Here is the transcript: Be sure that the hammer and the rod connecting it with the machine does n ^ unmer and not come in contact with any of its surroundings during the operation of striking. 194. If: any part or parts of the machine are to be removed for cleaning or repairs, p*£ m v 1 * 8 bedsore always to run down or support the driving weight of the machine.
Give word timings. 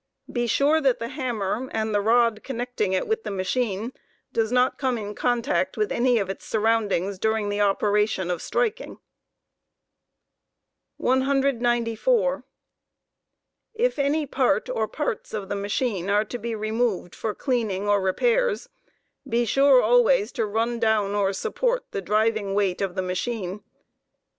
Be 0.31 0.47
sure 0.47 0.81
that 0.81 0.97
the 0.97 1.09
hammer 1.09 1.69
and 1.71 1.93
the 1.93 2.01
rod 2.01 2.41
connecting 2.43 2.91
it 2.91 3.07
with 3.07 3.23
the 3.23 3.29
machine 3.29 3.93
does 4.33 4.51
n 4.51 4.57
^ 4.57 4.59
unmer 4.59 4.61
and 4.63 4.71
not 4.71 4.77
come 4.79 4.97
in 4.97 5.13
contact 5.13 5.77
with 5.77 5.91
any 5.91 6.17
of 6.17 6.27
its 6.27 6.43
surroundings 6.43 7.19
during 7.19 7.49
the 7.49 7.61
operation 7.61 8.31
of 8.31 8.41
striking. 8.41 8.97
194. 10.97 12.43
If: 13.75 13.99
any 13.99 14.25
part 14.25 14.71
or 14.71 14.87
parts 14.87 15.35
of 15.35 15.49
the 15.49 15.55
machine 15.55 16.09
are 16.09 16.25
to 16.25 16.39
be 16.39 16.55
removed 16.55 17.13
for 17.13 17.35
cleaning 17.35 17.87
or 17.87 18.01
repairs, 18.01 18.69
p*£ 18.69 18.71
m 19.27 19.31
v 19.31 19.37
1 19.37 19.41
* 19.41 19.41
8 19.43 19.47
bedsore 19.47 19.83
always 19.83 20.31
to 20.31 20.47
run 20.47 20.79
down 20.79 21.13
or 21.13 21.31
support 21.31 21.83
the 21.91 22.01
driving 22.01 22.55
weight 22.55 22.81
of 22.81 22.95
the 22.95 23.03
machine. 23.03 23.63